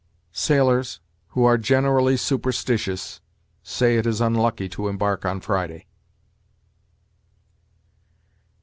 [0.33, 3.21] "Sailors, who are generally superstitious,
[3.61, 5.85] say it is unlucky to embark on Friday."